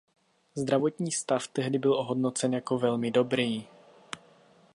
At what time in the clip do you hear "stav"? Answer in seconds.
1.11-1.47